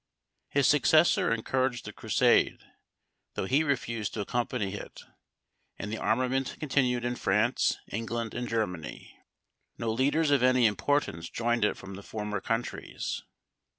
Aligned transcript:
His 0.49 0.65
successor 0.67 1.31
encouraged 1.31 1.85
the 1.85 1.93
Crusade, 1.93 2.57
though 3.35 3.45
he 3.45 3.63
refused 3.63 4.15
to 4.15 4.21
accompany 4.21 4.73
it; 4.73 5.03
and 5.77 5.91
the 5.93 5.99
armament 5.99 6.57
continued 6.59 7.05
in 7.05 7.15
France, 7.15 7.77
England, 7.91 8.33
and 8.33 8.49
Germany. 8.49 9.15
No 9.77 9.91
leaders 9.91 10.31
of 10.31 10.41
any 10.41 10.65
importance 10.65 11.29
joined 11.29 11.63
it 11.63 11.77
from 11.77 11.93
the 11.93 12.01
former 12.01 12.41
countries. 12.41 13.21